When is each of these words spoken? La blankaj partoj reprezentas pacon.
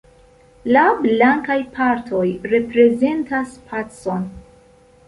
La 0.75 0.85
blankaj 1.03 1.57
partoj 1.77 2.25
reprezentas 2.55 3.57
pacon. 3.71 4.29